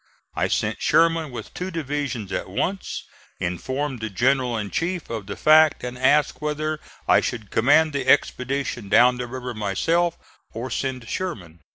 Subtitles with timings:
[0.33, 3.03] I sent Sherman with two divisions at once,
[3.39, 8.07] informed the general in chief of the fact, and asked whether I should command the
[8.07, 10.17] expedition down the river myself
[10.53, 11.59] or send Sherman.